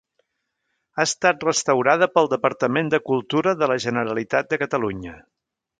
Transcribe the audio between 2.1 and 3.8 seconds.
pel Departament de Cultura de